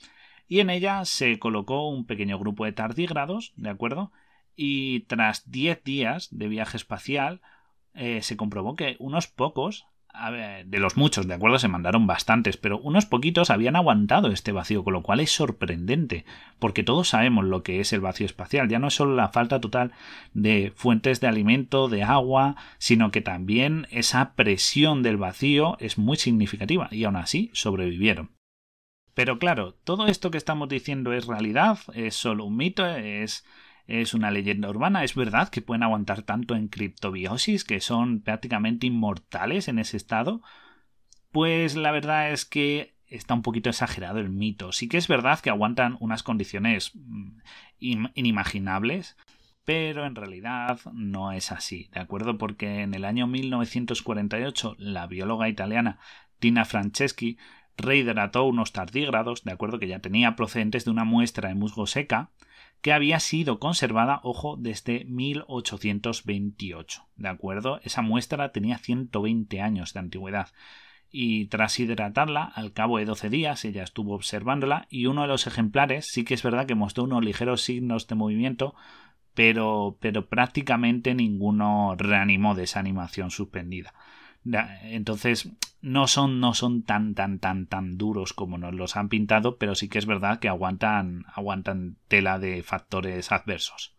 y 0.47 0.59
en 0.59 0.69
ella 0.69 1.03
se 1.05 1.39
colocó 1.39 1.89
un 1.89 2.05
pequeño 2.05 2.37
grupo 2.37 2.65
de 2.65 2.73
tardígrados, 2.73 3.53
¿de 3.55 3.69
acuerdo? 3.69 4.11
Y 4.55 5.01
tras 5.01 5.49
10 5.49 5.83
días 5.83 6.27
de 6.31 6.47
viaje 6.47 6.77
espacial, 6.77 7.41
eh, 7.93 8.21
se 8.21 8.37
comprobó 8.37 8.75
que 8.75 8.95
unos 8.99 9.27
pocos 9.27 9.87
de 10.65 10.79
los 10.79 10.97
muchos, 10.97 11.27
de 11.27 11.33
acuerdo, 11.33 11.59
se 11.59 11.67
mandaron 11.67 12.07
bastantes, 12.07 12.57
pero 12.57 12.79
unos 12.79 13.05
poquitos 13.05 13.49
habían 13.49 13.75
aguantado 13.75 14.31
este 14.31 14.51
vacío, 14.51 14.83
con 14.83 14.93
lo 14.93 15.03
cual 15.03 15.19
es 15.19 15.31
sorprendente, 15.31 16.25
porque 16.59 16.83
todos 16.83 17.09
sabemos 17.09 17.45
lo 17.45 17.63
que 17.63 17.79
es 17.79 17.93
el 17.93 18.01
vacío 18.01 18.25
espacial, 18.25 18.69
ya 18.69 18.79
no 18.79 18.87
es 18.87 18.95
solo 18.95 19.15
la 19.15 19.29
falta 19.29 19.61
total 19.61 19.91
de 20.33 20.73
fuentes 20.75 21.21
de 21.21 21.27
alimento, 21.27 21.89
de 21.89 22.03
agua, 22.03 22.55
sino 22.77 23.11
que 23.11 23.21
también 23.21 23.87
esa 23.91 24.33
presión 24.35 25.03
del 25.03 25.17
vacío 25.17 25.77
es 25.79 25.97
muy 25.97 26.17
significativa, 26.17 26.87
y 26.91 27.03
aún 27.03 27.15
así 27.15 27.49
sobrevivieron. 27.53 28.31
Pero 29.13 29.39
claro, 29.39 29.75
todo 29.85 30.07
esto 30.07 30.29
que 30.29 30.37
estamos 30.37 30.67
diciendo 30.67 31.13
es 31.13 31.25
realidad, 31.25 31.79
es 31.93 32.15
solo 32.15 32.43
un 32.45 32.57
mito, 32.57 32.85
es 32.85 33.45
es 33.87 34.13
una 34.13 34.31
leyenda 34.31 34.69
urbana. 34.69 35.03
Es 35.03 35.15
verdad 35.15 35.49
que 35.49 35.61
pueden 35.61 35.83
aguantar 35.83 36.23
tanto 36.23 36.55
en 36.55 36.67
criptobiosis, 36.67 37.63
que 37.63 37.79
son 37.79 38.21
prácticamente 38.21 38.87
inmortales 38.87 39.67
en 39.67 39.79
ese 39.79 39.97
estado. 39.97 40.41
Pues 41.31 41.75
la 41.75 41.91
verdad 41.91 42.31
es 42.31 42.45
que 42.45 42.95
está 43.07 43.33
un 43.33 43.41
poquito 43.41 43.69
exagerado 43.69 44.19
el 44.19 44.29
mito. 44.29 44.71
Sí 44.71 44.87
que 44.87 44.97
es 44.97 45.07
verdad 45.07 45.39
que 45.39 45.49
aguantan 45.49 45.97
unas 45.99 46.23
condiciones 46.23 46.91
mm, 46.95 47.39
inimaginables, 47.79 49.17
pero 49.63 50.05
en 50.05 50.15
realidad 50.15 50.79
no 50.93 51.31
es 51.31 51.51
así, 51.51 51.89
¿de 51.91 51.99
acuerdo? 51.99 52.37
Porque 52.37 52.81
en 52.81 52.93
el 52.93 53.05
año 53.05 53.27
1948 53.27 54.75
la 54.77 55.07
bióloga 55.07 55.49
italiana 55.49 55.99
Tina 56.39 56.65
Franceschi 56.65 57.37
rehidrató 57.77 58.45
unos 58.45 58.71
tardígrados, 58.71 59.43
¿de 59.43 59.51
acuerdo? 59.51 59.79
Que 59.79 59.87
ya 59.87 59.99
tenía 59.99 60.35
procedentes 60.35 60.85
de 60.85 60.91
una 60.91 61.03
muestra 61.03 61.49
de 61.49 61.55
musgo 61.55 61.87
seca, 61.87 62.31
que 62.85 62.93
había 62.93 63.19
sido 63.19 63.57
conservada, 63.57 64.19
ojo, 64.21 64.57
desde 64.59 65.05
1828. 65.05 67.07
¿De 67.15 67.27
acuerdo? 67.27 67.79
Esa 67.81 68.03
muestra 68.03 68.51
tenía 68.51 68.77
120 68.77 69.59
años 69.59 69.95
de 69.95 70.01
antigüedad. 70.01 70.49
Y 71.09 71.47
tras 71.47 71.79
hidratarla, 71.79 72.43
al 72.43 72.73
cabo 72.73 72.99
de 72.99 73.05
12 73.05 73.31
días, 73.31 73.65
ella 73.65 73.81
estuvo 73.81 74.13
observándola 74.13 74.85
y 74.91 75.07
uno 75.07 75.23
de 75.23 75.29
los 75.29 75.47
ejemplares 75.47 76.11
sí 76.11 76.25
que 76.25 76.35
es 76.35 76.43
verdad 76.43 76.67
que 76.67 76.75
mostró 76.75 77.05
unos 77.05 77.25
ligeros 77.25 77.63
signos 77.63 78.05
de 78.05 78.13
movimiento, 78.13 78.75
pero, 79.33 79.97
pero 79.99 80.29
prácticamente 80.29 81.15
ninguno 81.15 81.95
reanimó 81.97 82.53
de 82.53 82.65
esa 82.65 82.81
animación 82.81 83.31
suspendida. 83.31 83.95
Entonces, 84.83 85.49
no 85.81 86.07
son, 86.07 86.39
no 86.39 86.53
son 86.53 86.83
tan, 86.83 87.15
tan, 87.15 87.39
tan, 87.39 87.67
tan 87.67 87.97
duros 87.97 88.33
como 88.33 88.57
nos 88.57 88.73
los 88.73 88.95
han 88.95 89.09
pintado, 89.09 89.57
pero 89.57 89.75
sí 89.75 89.89
que 89.89 89.99
es 89.99 90.05
verdad 90.05 90.39
que 90.39 90.47
aguantan, 90.47 91.25
aguantan 91.33 91.97
tela 92.07 92.39
de 92.39 92.63
factores 92.63 93.31
adversos. 93.31 93.95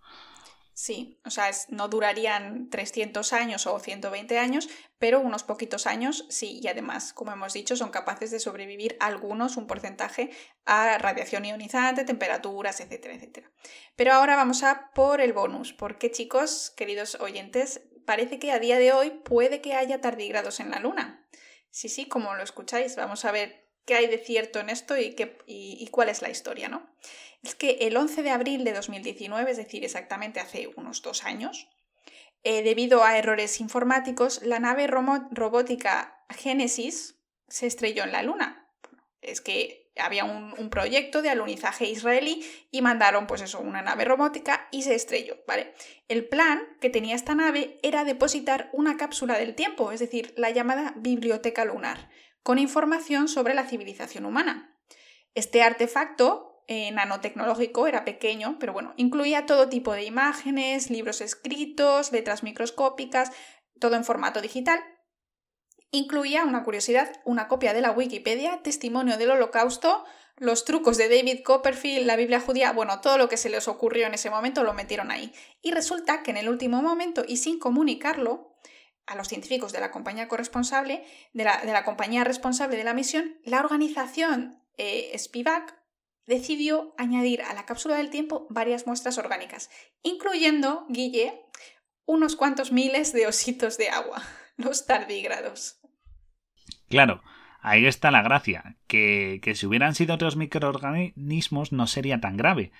Sí, 0.78 1.18
o 1.24 1.30
sea, 1.30 1.50
no 1.70 1.88
durarían 1.88 2.68
300 2.68 3.32
años 3.32 3.66
o 3.66 3.78
120 3.78 4.38
años, 4.38 4.68
pero 4.98 5.20
unos 5.20 5.42
poquitos 5.42 5.86
años 5.86 6.26
sí, 6.28 6.60
y 6.62 6.68
además, 6.68 7.14
como 7.14 7.32
hemos 7.32 7.54
dicho, 7.54 7.76
son 7.76 7.88
capaces 7.88 8.30
de 8.30 8.40
sobrevivir 8.40 8.94
algunos, 9.00 9.56
un 9.56 9.66
porcentaje, 9.66 10.30
a 10.66 10.98
radiación 10.98 11.46
ionizante, 11.46 12.04
temperaturas, 12.04 12.80
etcétera, 12.80 13.14
etcétera. 13.14 13.50
Pero 13.96 14.12
ahora 14.12 14.36
vamos 14.36 14.64
a 14.64 14.90
por 14.94 15.22
el 15.22 15.32
bonus, 15.32 15.72
porque 15.72 16.10
chicos, 16.10 16.74
queridos 16.76 17.14
oyentes, 17.20 17.80
parece 18.06 18.38
que 18.38 18.52
a 18.52 18.58
día 18.58 18.78
de 18.78 18.92
hoy 18.92 19.10
puede 19.10 19.60
que 19.60 19.74
haya 19.74 20.00
tardígrados 20.00 20.60
en 20.60 20.70
la 20.70 20.80
Luna. 20.80 21.26
Sí, 21.70 21.88
sí, 21.90 22.06
como 22.06 22.34
lo 22.34 22.42
escucháis, 22.42 22.96
vamos 22.96 23.24
a 23.26 23.32
ver 23.32 23.66
qué 23.84 23.94
hay 23.94 24.06
de 24.06 24.18
cierto 24.18 24.60
en 24.60 24.70
esto 24.70 24.96
y, 24.96 25.14
qué, 25.14 25.38
y, 25.46 25.86
cuál 25.88 26.08
es 26.08 26.22
la 26.22 26.30
historia, 26.30 26.68
¿no? 26.68 26.88
Es 27.42 27.54
que 27.54 27.78
el 27.82 27.96
11 27.96 28.22
de 28.22 28.30
abril 28.30 28.64
de 28.64 28.72
2019, 28.72 29.50
es 29.50 29.56
decir, 29.56 29.84
exactamente 29.84 30.40
hace 30.40 30.68
unos 30.76 31.02
dos 31.02 31.24
años, 31.24 31.68
eh, 32.42 32.62
debido 32.62 33.04
a 33.04 33.18
errores 33.18 33.60
informáticos, 33.60 34.42
la 34.42 34.58
nave 34.58 34.86
robótica 34.86 36.24
Genesis 36.30 37.16
se 37.48 37.66
estrelló 37.66 38.04
en 38.04 38.12
la 38.12 38.22
Luna. 38.22 38.70
Es 39.20 39.40
que 39.40 39.85
había 39.98 40.24
un, 40.24 40.70
proyecto 40.70 41.22
de 41.22 41.30
alunizaje 41.30 41.86
israelí 41.86 42.44
y 42.70 42.82
mandaron 42.82 43.26
pues 43.26 43.40
eso, 43.40 43.60
una 43.60 43.82
nave 43.82 44.04
robótica 44.04 44.68
y 44.70 44.82
se 44.82 44.94
estrelló. 44.94 45.36
El 46.08 46.28
plan 46.28 46.62
que 46.80 46.90
tenía 46.90 47.14
esta 47.14 47.34
nave 47.34 47.78
era 47.82 48.04
depositar 48.04 48.68
una 48.72 48.96
cápsula 48.96 49.38
del 49.38 49.54
tiempo, 49.54 49.92
es 49.92 50.00
decir, 50.00 50.34
la 50.36 50.50
llamada 50.50 50.94
biblioteca 50.96 51.64
lunar, 51.64 52.10
con 52.42 52.58
información 52.58 53.28
sobre 53.28 53.54
la 53.54 53.64
civilización 53.64 54.26
humana. 54.26 54.76
Este 55.34 55.62
artefacto 55.62 56.64
eh, 56.68 56.90
nanotecnológico 56.90 57.86
era 57.86 58.04
pequeño, 58.04 58.58
pero 58.58 58.72
bueno, 58.72 58.92
incluía 58.96 59.46
todo 59.46 59.68
tipo 59.68 59.92
de 59.92 60.04
imágenes, 60.04 60.90
libros 60.90 61.20
escritos, 61.20 62.12
letras 62.12 62.42
microscópicas, 62.42 63.30
todo 63.78 63.96
en 63.96 64.04
formato 64.04 64.40
digital 64.40 64.80
Incluía, 65.92 66.44
una 66.44 66.64
curiosidad, 66.64 67.20
una 67.24 67.48
copia 67.48 67.72
de 67.72 67.80
la 67.80 67.92
Wikipedia, 67.92 68.60
testimonio 68.62 69.16
del 69.16 69.30
holocausto, 69.30 70.04
los 70.36 70.64
trucos 70.64 70.98
de 70.98 71.08
David 71.08 71.42
Copperfield, 71.44 72.06
la 72.06 72.16
Biblia 72.16 72.40
judía, 72.40 72.72
bueno, 72.72 73.00
todo 73.00 73.16
lo 73.16 73.28
que 73.28 73.36
se 73.36 73.48
les 73.48 73.68
ocurrió 73.68 74.06
en 74.06 74.14
ese 74.14 74.28
momento 74.28 74.64
lo 74.64 74.74
metieron 74.74 75.10
ahí. 75.10 75.32
Y 75.62 75.70
resulta 75.70 76.22
que 76.22 76.32
en 76.32 76.36
el 76.36 76.48
último 76.48 76.82
momento, 76.82 77.24
y 77.26 77.38
sin 77.38 77.58
comunicarlo 77.58 78.54
a 79.06 79.14
los 79.14 79.28
científicos 79.28 79.72
de 79.72 79.80
la 79.80 79.92
compañía 79.92 80.28
corresponsable, 80.28 81.04
de 81.32 81.44
la, 81.44 81.84
compañía 81.84 82.24
responsable 82.24 82.76
de 82.76 82.84
la 82.84 82.92
misión, 82.92 83.38
la 83.44 83.60
organización 83.60 84.60
eh, 84.76 85.16
Spivak 85.16 85.78
decidió 86.26 86.94
añadir 86.98 87.42
a 87.42 87.54
la 87.54 87.64
cápsula 87.64 87.96
del 87.96 88.10
tiempo 88.10 88.46
varias 88.50 88.86
muestras 88.86 89.16
orgánicas, 89.16 89.70
incluyendo, 90.02 90.84
Guille, 90.88 91.46
unos 92.04 92.36
cuantos 92.36 92.72
miles 92.72 93.12
de 93.12 93.28
ositos 93.28 93.78
de 93.78 93.88
agua 93.88 94.22
los 94.56 94.86
tardígrados. 94.86 95.80
Claro, 96.88 97.22
ahí 97.60 97.86
está 97.86 98.10
la 98.10 98.22
gracia, 98.22 98.76
que, 98.86 99.40
que 99.42 99.54
si 99.54 99.66
hubieran 99.66 99.94
sido 99.94 100.14
otros 100.14 100.36
microorganismos 100.36 101.72
no 101.72 101.86
sería 101.86 102.20
tan 102.20 102.36
grave. 102.36 102.72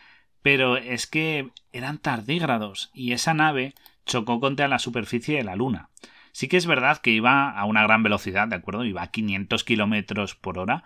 Pero 0.42 0.76
es 0.76 1.06
que 1.06 1.50
eran 1.73 1.99
tardígrados 1.99 2.90
y 2.95 3.12
esa 3.12 3.35
nave 3.35 3.75
chocó 4.04 4.40
contra 4.40 4.68
la 4.68 4.78
superficie 4.78 5.37
de 5.37 5.45
la 5.45 5.56
Luna. 5.56 5.90
Sí 6.33 6.49
que 6.49 6.56
es 6.56 6.66
verdad 6.66 6.99
que 6.99 7.11
iba 7.11 7.50
a 7.50 7.64
una 7.64 7.83
gran 7.83 8.02
velocidad, 8.02 8.47
¿de 8.47 8.56
acuerdo? 8.56 8.85
Iba 8.85 9.02
a 9.02 9.11
500 9.11 9.64
kilómetros 9.64 10.35
por 10.35 10.59
hora, 10.59 10.85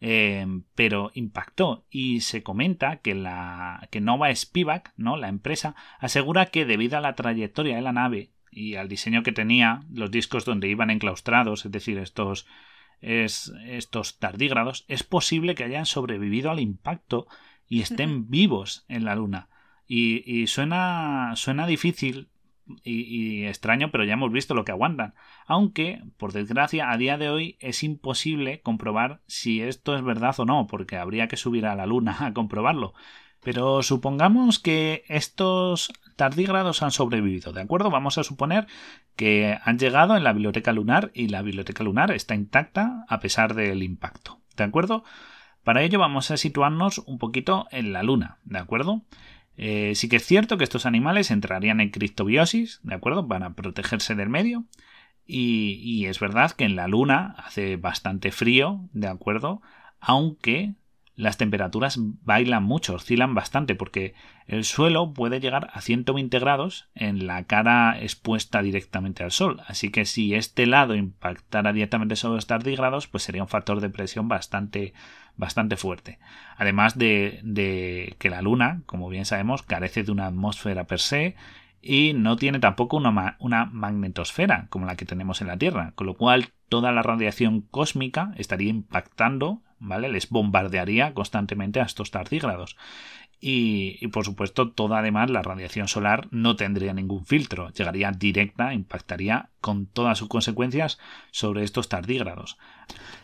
eh, 0.00 0.46
pero 0.74 1.10
impactó 1.14 1.86
y 1.90 2.20
se 2.20 2.42
comenta 2.42 2.98
que 2.98 3.14
la 3.14 3.88
que 3.90 4.00
Nova 4.00 4.34
Spivak, 4.34 4.92
¿no? 4.96 5.16
la 5.16 5.28
empresa, 5.28 5.74
asegura 5.98 6.46
que 6.46 6.64
debido 6.64 6.98
a 6.98 7.00
la 7.00 7.14
trayectoria 7.14 7.76
de 7.76 7.82
la 7.82 7.92
nave 7.92 8.30
y 8.50 8.74
al 8.74 8.88
diseño 8.88 9.22
que 9.22 9.32
tenía, 9.32 9.80
los 9.92 10.10
discos 10.10 10.44
donde 10.44 10.68
iban 10.68 10.90
enclaustrados, 10.90 11.64
es 11.64 11.72
decir, 11.72 11.98
estos, 11.98 12.46
estos 13.00 14.18
tardígrados, 14.18 14.84
es 14.88 15.02
posible 15.02 15.54
que 15.54 15.64
hayan 15.64 15.86
sobrevivido 15.86 16.50
al 16.50 16.60
impacto 16.60 17.26
y 17.68 17.80
estén 17.80 18.28
vivos 18.28 18.84
en 18.88 19.04
la 19.04 19.14
Luna. 19.14 19.48
Y, 19.86 20.46
suena, 20.46 21.32
suena 21.36 21.66
difícil 21.66 22.28
y, 22.84 23.44
extraño, 23.44 23.90
pero 23.90 24.04
ya 24.04 24.12
hemos 24.12 24.30
visto 24.30 24.54
lo 24.54 24.64
que 24.64 24.72
aguantan. 24.72 25.14
Aunque, 25.46 26.02
por 26.16 26.32
desgracia, 26.32 26.90
a 26.90 26.96
día 26.96 27.18
de 27.18 27.28
hoy 27.28 27.56
es 27.60 27.82
imposible 27.82 28.60
comprobar 28.60 29.20
si 29.26 29.62
esto 29.62 29.96
es 29.96 30.04
verdad 30.04 30.38
o 30.38 30.44
no, 30.44 30.66
porque 30.66 30.96
habría 30.96 31.28
que 31.28 31.36
subir 31.36 31.66
a 31.66 31.74
la 31.74 31.86
Luna 31.86 32.16
a 32.20 32.32
comprobarlo. 32.32 32.94
Pero 33.42 33.82
supongamos 33.82 34.58
que 34.58 35.04
estos 35.08 35.92
tardígrados 36.16 36.82
han 36.82 36.90
sobrevivido, 36.90 37.52
¿de 37.52 37.62
acuerdo? 37.62 37.90
Vamos 37.90 38.18
a 38.18 38.24
suponer 38.24 38.66
que 39.16 39.58
han 39.64 39.78
llegado 39.78 40.16
en 40.16 40.24
la 40.24 40.32
biblioteca 40.32 40.72
lunar 40.72 41.10
y 41.14 41.28
la 41.28 41.42
biblioteca 41.42 41.82
lunar 41.82 42.10
está 42.10 42.34
intacta 42.34 43.04
a 43.08 43.20
pesar 43.20 43.54
del 43.54 43.82
impacto, 43.82 44.40
¿de 44.56 44.64
acuerdo? 44.64 45.04
Para 45.64 45.82
ello 45.82 45.98
vamos 45.98 46.30
a 46.30 46.36
situarnos 46.36 46.98
un 46.98 47.18
poquito 47.18 47.66
en 47.70 47.92
la 47.92 48.02
luna, 48.02 48.38
¿de 48.44 48.58
acuerdo? 48.58 49.02
Eh, 49.56 49.94
sí 49.94 50.08
que 50.08 50.16
es 50.16 50.24
cierto 50.24 50.56
que 50.56 50.64
estos 50.64 50.86
animales 50.86 51.30
entrarían 51.30 51.80
en 51.80 51.90
criptobiosis, 51.90 52.80
¿de 52.82 52.94
acuerdo? 52.94 53.26
Van 53.26 53.42
a 53.42 53.54
protegerse 53.54 54.14
del 54.14 54.30
medio. 54.30 54.64
Y, 55.32 56.06
es 56.06 56.18
verdad 56.18 56.50
que 56.52 56.64
en 56.64 56.74
la 56.74 56.88
Luna 56.88 57.36
hace 57.38 57.76
bastante 57.76 58.32
frío, 58.32 58.88
¿de 58.92 59.06
acuerdo? 59.06 59.62
Aunque 60.00 60.74
las 61.20 61.36
temperaturas 61.36 61.98
bailan 62.00 62.64
mucho, 62.64 62.94
oscilan 62.94 63.34
bastante, 63.34 63.74
porque 63.74 64.14
el 64.46 64.64
suelo 64.64 65.12
puede 65.12 65.38
llegar 65.38 65.70
a 65.72 65.80
120 65.80 66.38
grados 66.38 66.88
en 66.94 67.26
la 67.26 67.44
cara 67.44 68.00
expuesta 68.00 68.62
directamente 68.62 69.22
al 69.22 69.30
sol. 69.30 69.60
Así 69.66 69.90
que 69.90 70.06
si 70.06 70.34
este 70.34 70.66
lado 70.66 70.94
impactara 70.94 71.72
directamente 71.72 72.16
sobre 72.16 72.36
los 72.36 72.46
tardígrados, 72.46 73.06
pues 73.06 73.22
sería 73.22 73.42
un 73.42 73.48
factor 73.48 73.80
de 73.80 73.90
presión 73.90 74.28
bastante, 74.28 74.94
bastante 75.36 75.76
fuerte. 75.76 76.18
Además 76.56 76.96
de, 76.96 77.40
de, 77.42 78.16
que 78.18 78.30
la 78.30 78.42
Luna, 78.42 78.82
como 78.86 79.08
bien 79.08 79.26
sabemos, 79.26 79.62
carece 79.62 80.02
de 80.02 80.12
una 80.12 80.26
atmósfera 80.26 80.84
per 80.84 81.00
se 81.00 81.36
y 81.82 82.12
no 82.14 82.36
tiene 82.36 82.58
tampoco 82.60 82.96
una, 82.96 83.36
una 83.38 83.66
magnetosfera 83.66 84.66
como 84.70 84.86
la 84.86 84.96
que 84.96 85.06
tenemos 85.06 85.40
en 85.40 85.48
la 85.48 85.58
Tierra, 85.58 85.92
con 85.94 86.06
lo 86.06 86.14
cual 86.14 86.48
toda 86.68 86.92
la 86.92 87.02
radiación 87.02 87.62
cósmica 87.62 88.32
estaría 88.36 88.70
impactando, 88.70 89.62
¿vale? 89.80 90.08
Les 90.08 90.28
bombardearía 90.28 91.14
constantemente 91.14 91.80
a 91.80 91.84
estos 91.84 92.10
tardígrados. 92.10 92.76
Y, 93.42 94.06
por 94.08 94.26
supuesto 94.26 94.70
toda 94.70 94.98
además 94.98 95.30
la 95.30 95.40
radiación 95.40 95.88
solar 95.88 96.28
no 96.30 96.56
tendría 96.56 96.92
ningún 96.92 97.24
filtro, 97.24 97.70
llegaría 97.70 98.12
directa, 98.12 98.74
impactaría 98.74 99.48
con 99.62 99.86
todas 99.86 100.18
sus 100.18 100.28
consecuencias 100.28 100.98
sobre 101.30 101.64
estos 101.64 101.88
tardígrados. 101.88 102.58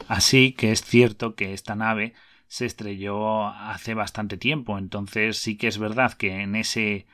Así 0.09 0.53
que 0.53 0.73
es 0.73 0.83
cierto 0.83 1.35
que 1.35 1.53
esta 1.53 1.75
nave 1.75 2.15
se 2.49 2.65
estrelló 2.65 3.47
hace 3.47 3.93
bastante 3.93 4.39
tiempo, 4.39 4.79
entonces 4.79 5.37
sí 5.37 5.59
que 5.59 5.69
es 5.69 5.77
verdad 5.77 6.15
que 6.15 6.41
en 6.41 6.57
ese 6.57 7.07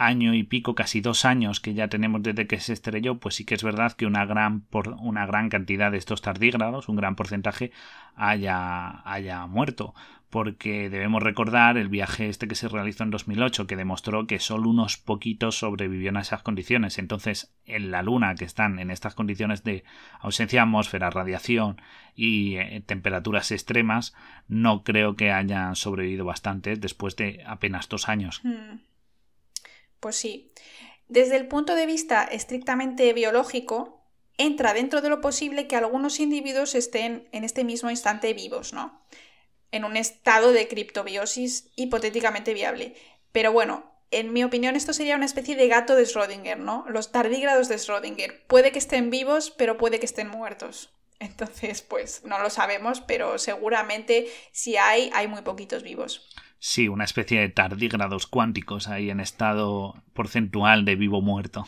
año 0.00 0.32
y 0.34 0.44
pico, 0.44 0.74
casi 0.74 1.02
dos 1.02 1.26
años 1.26 1.60
que 1.60 1.74
ya 1.74 1.88
tenemos 1.88 2.22
desde 2.22 2.46
que 2.46 2.58
se 2.58 2.72
estrelló, 2.72 3.18
pues 3.18 3.34
sí 3.34 3.44
que 3.44 3.54
es 3.54 3.62
verdad 3.62 3.92
que 3.92 4.06
una 4.06 4.24
gran, 4.24 4.62
por, 4.62 4.88
una 4.98 5.26
gran 5.26 5.50
cantidad 5.50 5.92
de 5.92 5.98
estos 5.98 6.22
tardígrados, 6.22 6.88
un 6.88 6.96
gran 6.96 7.16
porcentaje, 7.16 7.70
haya, 8.16 9.02
haya 9.04 9.46
muerto 9.46 9.94
porque 10.30 10.88
debemos 10.88 11.22
recordar 11.22 11.76
el 11.76 11.88
viaje 11.88 12.28
este 12.28 12.46
que 12.46 12.54
se 12.54 12.68
realizó 12.68 13.02
en 13.02 13.10
2008 13.10 13.66
que 13.66 13.76
demostró 13.76 14.28
que 14.28 14.38
solo 14.38 14.70
unos 14.70 14.96
poquitos 14.96 15.58
sobrevivieron 15.58 16.16
a 16.16 16.20
esas 16.20 16.42
condiciones. 16.42 16.98
Entonces, 16.98 17.52
en 17.66 17.90
la 17.90 18.02
Luna, 18.02 18.36
que 18.36 18.44
están 18.44 18.78
en 18.78 18.92
estas 18.92 19.16
condiciones 19.16 19.64
de 19.64 19.82
ausencia 20.20 20.60
de 20.60 20.62
atmósfera, 20.62 21.10
radiación 21.10 21.82
y 22.14 22.56
eh, 22.56 22.82
temperaturas 22.86 23.50
extremas, 23.50 24.14
no 24.46 24.84
creo 24.84 25.16
que 25.16 25.32
hayan 25.32 25.74
sobrevivido 25.74 26.24
bastantes 26.24 26.80
después 26.80 27.16
de 27.16 27.42
apenas 27.44 27.88
dos 27.88 28.08
años. 28.08 28.40
Hmm. 28.44 28.89
Pues 30.00 30.16
sí. 30.16 30.52
Desde 31.08 31.36
el 31.36 31.48
punto 31.48 31.74
de 31.74 31.86
vista 31.86 32.24
estrictamente 32.24 33.12
biológico, 33.12 34.02
entra 34.38 34.72
dentro 34.72 35.00
de 35.00 35.08
lo 35.08 35.20
posible 35.20 35.66
que 35.66 35.76
algunos 35.76 36.20
individuos 36.20 36.74
estén 36.74 37.28
en 37.32 37.44
este 37.44 37.64
mismo 37.64 37.90
instante 37.90 38.32
vivos, 38.32 38.72
¿no? 38.72 39.00
en 39.72 39.84
un 39.84 39.96
estado 39.96 40.52
de 40.52 40.68
criptobiosis 40.68 41.70
hipotéticamente 41.76 42.54
viable. 42.54 42.94
Pero 43.32 43.52
bueno, 43.52 43.92
en 44.10 44.32
mi 44.32 44.42
opinión 44.42 44.76
esto 44.76 44.92
sería 44.92 45.16
una 45.16 45.24
especie 45.24 45.56
de 45.56 45.68
gato 45.68 45.94
de 45.94 46.04
Schrödinger, 46.04 46.58
¿no? 46.58 46.84
Los 46.88 47.12
tardígrados 47.12 47.68
de 47.68 47.76
Schrödinger. 47.76 48.46
Puede 48.46 48.72
que 48.72 48.78
estén 48.78 49.10
vivos, 49.10 49.50
pero 49.50 49.76
puede 49.76 50.00
que 50.00 50.06
estén 50.06 50.28
muertos. 50.28 50.92
Entonces, 51.20 51.82
pues 51.82 52.24
no 52.24 52.38
lo 52.40 52.50
sabemos, 52.50 53.00
pero 53.02 53.38
seguramente 53.38 54.28
si 54.52 54.76
hay, 54.76 55.10
hay 55.14 55.28
muy 55.28 55.42
poquitos 55.42 55.82
vivos. 55.82 56.28
Sí, 56.62 56.88
una 56.88 57.04
especie 57.04 57.40
de 57.40 57.48
tardígrados 57.48 58.26
cuánticos 58.26 58.86
ahí 58.86 59.08
en 59.08 59.18
estado 59.20 59.94
porcentual 60.12 60.84
de 60.84 60.94
vivo 60.94 61.22
muerto. 61.22 61.64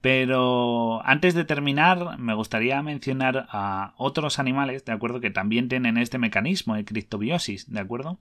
Pero 0.00 1.00
antes 1.06 1.34
de 1.34 1.44
terminar, 1.44 2.18
me 2.18 2.34
gustaría 2.34 2.82
mencionar 2.82 3.46
a 3.50 3.94
otros 3.96 4.40
animales, 4.40 4.84
¿de 4.84 4.90
acuerdo? 4.90 5.20
Que 5.20 5.30
también 5.30 5.68
tienen 5.68 5.98
este 5.98 6.18
mecanismo 6.18 6.74
de 6.74 6.84
criptobiosis, 6.84 7.72
¿de 7.72 7.78
acuerdo? 7.78 8.18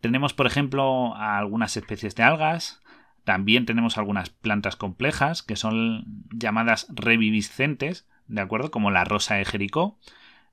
Tenemos, 0.00 0.34
por 0.34 0.48
ejemplo, 0.48 1.14
algunas 1.14 1.76
especies 1.76 2.16
de 2.16 2.24
algas, 2.24 2.82
también 3.22 3.66
tenemos 3.66 3.98
algunas 3.98 4.30
plantas 4.30 4.74
complejas 4.74 5.44
que 5.44 5.54
son 5.54 6.24
llamadas 6.32 6.88
reviviscentes, 6.90 8.08
¿de 8.26 8.40
acuerdo? 8.40 8.72
Como 8.72 8.90
la 8.90 9.04
rosa 9.04 9.36
de 9.36 9.44
Jericó, 9.44 9.96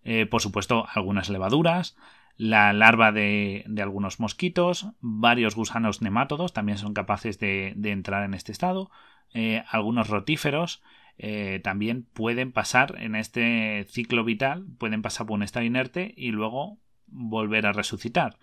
eh, 0.03 0.27
por 0.27 0.43
supuesto, 0.43 0.85
algunas 0.93 1.29
levaduras, 1.29 1.97
la 2.37 2.71
larva 2.71 3.11
de, 3.11 3.65
algunos 3.81 4.19
mosquitos, 4.19 4.87
varios 5.01 5.55
gusanos 5.55 6.01
nemátodos 6.01 6.53
también 6.53 6.77
son 6.77 6.93
capaces 6.93 7.39
de 7.39 7.73
entrar 7.83 8.23
en 8.23 8.33
este 8.33 8.51
estado, 8.51 8.89
eh, 9.33 9.63
algunos 9.69 10.09
rotíferos 10.09 10.81
eh, 11.17 11.59
también 11.63 12.03
pueden 12.13 12.51
pasar 12.51 12.95
en 12.99 13.15
este 13.15 13.85
ciclo 13.89 14.23
vital, 14.23 14.65
pueden 14.77 15.01
pasar 15.01 15.27
por 15.27 15.35
un 15.35 15.43
estado 15.43 15.65
inerte 15.65 16.13
y 16.15 16.31
luego 16.31 16.77
volver 17.07 17.65
a 17.65 17.73
resucitar. 17.73 18.37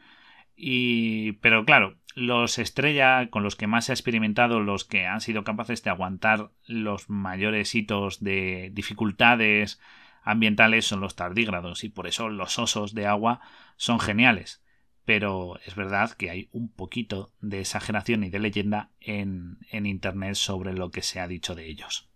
Y, 0.57 1.33
pero 1.35 1.65
claro, 1.65 1.97
los 2.15 2.59
estrella 2.59 3.29
con 3.31 3.43
los 3.43 3.57
que 3.57 3.67
más 3.67 3.87
se 3.87 3.93
ha 3.93 3.95
experimentado, 3.95 4.61
los 4.61 4.85
que 4.85 5.07
han 5.07 5.21
sido 5.21 5.45
capaces 5.45 5.83
de 5.83 5.91
aguantar 5.91 6.51
los 6.67 7.09
mayores 7.09 7.75
hitos 7.75 8.23
de 8.23 8.71
dificultades 8.73 9.81
ambientales 10.25 10.87
son 10.87 11.01
los 11.01 11.15
tardígrados 11.15 11.85
y 11.85 11.89
por 11.89 12.09
eso 12.09 12.29
los 12.29 12.59
osos 12.59 12.95
de 12.95 13.07
agua 13.07 13.41
son 13.77 14.01
geniales 14.01 14.65
pero 15.05 15.59
es 15.67 15.75
verdad 15.75 16.13
que 16.13 16.31
hay 16.31 16.49
un 16.53 16.71
poquito 16.71 17.33
de 17.41 17.61
exageración 17.61 18.25
y 18.25 18.31
de 18.31 18.39
leyenda 18.39 18.91
en, 19.01 19.59
Internet 19.71 20.35
sobre 20.35 20.73
lo 20.73 20.91
que 20.91 21.03
se 21.03 21.21
ha 21.21 21.29
dicho 21.29 21.55
de 21.55 21.67
ellos. 21.67 22.09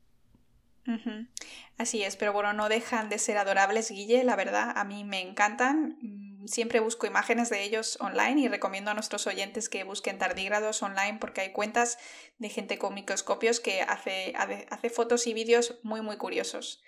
Así 1.76 2.02
es, 2.02 2.16
pero 2.16 2.32
bueno, 2.32 2.54
no 2.54 2.70
dejan 2.70 3.10
de 3.10 3.18
ser 3.18 3.36
adorables, 3.36 3.90
Guille, 3.90 4.24
la 4.24 4.36
verdad, 4.36 4.72
a 4.74 4.84
mí 4.84 5.04
me 5.04 5.20
encantan. 5.20 5.98
Mm, 6.00 6.46
siempre 6.46 6.80
busco 6.80 7.06
imágenes 7.06 7.50
de 7.50 7.62
ellos 7.62 7.98
online 8.00 8.40
y 8.40 8.48
recomiendo 8.48 8.90
a 8.90 8.94
nuestros 8.94 9.26
oyentes 9.26 9.68
que 9.68 9.84
busquen 9.84 10.16
tardígrados 10.16 10.82
online 10.82 11.18
porque 11.20 11.42
hay 11.42 11.52
cuentas 11.52 11.98
de 12.38 12.48
gente 12.48 12.78
con 12.78 12.94
microscopios 12.94 13.60
que 13.60 13.82
hace, 13.82 14.32
hace 14.34 14.88
fotos 14.88 15.26
y 15.26 15.34
vídeos 15.34 15.78
muy, 15.82 16.00
muy 16.00 16.16
curiosos. 16.16 16.82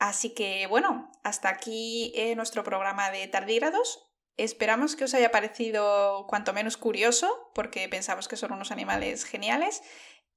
Así 0.00 0.30
que 0.30 0.66
bueno, 0.66 1.12
hasta 1.22 1.50
aquí 1.50 2.12
eh, 2.16 2.34
nuestro 2.34 2.64
programa 2.64 3.10
de 3.10 3.28
tardígrados. 3.28 4.06
Esperamos 4.38 4.96
que 4.96 5.04
os 5.04 5.12
haya 5.12 5.30
parecido 5.30 6.26
cuanto 6.26 6.54
menos 6.54 6.78
curioso, 6.78 7.28
porque 7.54 7.86
pensamos 7.88 8.26
que 8.26 8.36
son 8.36 8.52
unos 8.52 8.72
animales 8.72 9.24
geniales. 9.24 9.82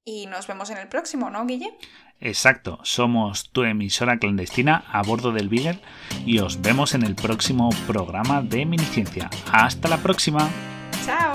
Y 0.04 0.26
nos 0.26 0.46
vemos 0.46 0.68
en 0.68 0.76
el 0.76 0.88
próximo, 0.88 1.30
¿no, 1.30 1.46
Guille? 1.46 1.78
Exacto, 2.20 2.78
somos 2.82 3.50
tu 3.52 3.64
emisora 3.64 4.18
clandestina 4.18 4.84
a 4.92 5.02
bordo 5.02 5.32
del 5.32 5.48
Beagle 5.48 5.80
y 6.26 6.40
os 6.40 6.60
vemos 6.60 6.94
en 6.94 7.02
el 7.02 7.14
próximo 7.14 7.70
programa 7.86 8.42
de 8.42 8.66
Miniciencia. 8.66 9.30
Hasta 9.50 9.88
la 9.88 9.96
próxima. 9.96 10.46
Chao. 11.06 11.33